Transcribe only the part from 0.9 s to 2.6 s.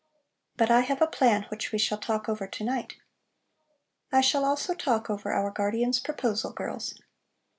a plan which we shall talk over